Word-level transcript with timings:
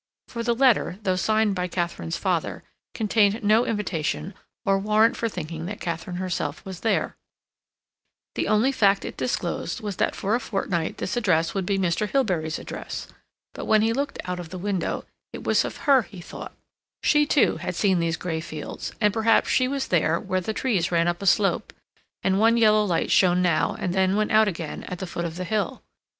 For 0.27 0.41
the 0.41 0.55
letter, 0.55 0.97
though 1.03 1.15
signed 1.15 1.53
by 1.53 1.67
Katharine's 1.67 2.17
father, 2.17 2.63
contained 2.95 3.43
no 3.43 3.67
invitation 3.67 4.33
or 4.65 4.79
warrant 4.79 5.15
for 5.15 5.29
thinking 5.29 5.67
that 5.67 5.79
Katharine 5.79 6.15
herself 6.15 6.65
was 6.65 6.79
there; 6.79 7.15
the 8.33 8.47
only 8.47 8.71
fact 8.71 9.05
it 9.05 9.15
disclosed 9.15 9.79
was 9.79 9.97
that 9.97 10.15
for 10.15 10.33
a 10.33 10.39
fortnight 10.39 10.97
this 10.97 11.15
address 11.15 11.53
would 11.53 11.67
be 11.67 11.77
Mr. 11.77 12.09
Hilbery's 12.09 12.57
address. 12.57 13.09
But 13.53 13.65
when 13.65 13.83
he 13.83 13.93
looked 13.93 14.17
out 14.25 14.39
of 14.39 14.49
the 14.49 14.57
window, 14.57 15.05
it 15.33 15.43
was 15.43 15.63
of 15.63 15.77
her 15.85 16.01
he 16.01 16.19
thought; 16.19 16.55
she, 17.03 17.27
too, 17.27 17.57
had 17.57 17.75
seen 17.75 17.99
these 17.99 18.17
gray 18.17 18.41
fields, 18.41 18.93
and, 18.99 19.13
perhaps, 19.13 19.51
she 19.51 19.67
was 19.67 19.89
there 19.89 20.19
where 20.19 20.41
the 20.41 20.51
trees 20.51 20.91
ran 20.91 21.07
up 21.07 21.21
a 21.21 21.27
slope, 21.27 21.73
and 22.23 22.39
one 22.39 22.57
yellow 22.57 22.83
light 22.83 23.11
shone 23.11 23.43
now, 23.43 23.75
and 23.77 23.93
then 23.93 24.15
went 24.15 24.31
out 24.31 24.47
again, 24.47 24.81
at 24.85 24.97
the 24.97 25.05
foot 25.05 25.25
of 25.25 25.35
the 25.35 25.43
hill. 25.43 25.83